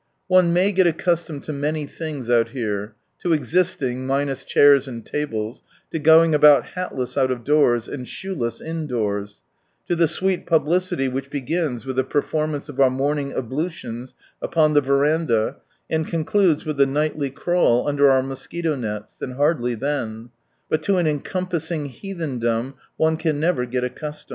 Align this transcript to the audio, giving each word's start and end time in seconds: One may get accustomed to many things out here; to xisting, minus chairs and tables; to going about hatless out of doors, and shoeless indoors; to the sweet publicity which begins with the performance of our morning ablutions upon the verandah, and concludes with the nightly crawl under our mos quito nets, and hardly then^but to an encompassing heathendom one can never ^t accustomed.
One 0.25 0.51
may 0.51 0.71
get 0.71 0.87
accustomed 0.87 1.43
to 1.43 1.53
many 1.53 1.85
things 1.85 2.27
out 2.27 2.49
here; 2.49 2.95
to 3.19 3.29
xisting, 3.29 3.97
minus 3.97 4.43
chairs 4.43 4.87
and 4.87 5.05
tables; 5.05 5.61
to 5.91 5.99
going 5.99 6.33
about 6.33 6.69
hatless 6.73 7.17
out 7.17 7.29
of 7.29 7.43
doors, 7.43 7.87
and 7.87 8.07
shoeless 8.07 8.61
indoors; 8.61 9.41
to 9.87 9.95
the 9.95 10.07
sweet 10.07 10.47
publicity 10.47 11.07
which 11.07 11.29
begins 11.29 11.85
with 11.85 11.97
the 11.97 12.03
performance 12.03 12.67
of 12.67 12.79
our 12.79 12.89
morning 12.89 13.31
ablutions 13.33 14.15
upon 14.41 14.73
the 14.73 14.81
verandah, 14.81 15.57
and 15.87 16.07
concludes 16.07 16.65
with 16.65 16.77
the 16.77 16.87
nightly 16.87 17.29
crawl 17.29 17.87
under 17.87 18.09
our 18.09 18.23
mos 18.23 18.47
quito 18.47 18.75
nets, 18.75 19.21
and 19.21 19.33
hardly 19.35 19.75
then^but 19.77 20.81
to 20.81 20.97
an 20.97 21.05
encompassing 21.05 21.85
heathendom 21.85 22.73
one 22.97 23.17
can 23.17 23.39
never 23.39 23.67
^t 23.67 23.83
accustomed. 23.83 24.29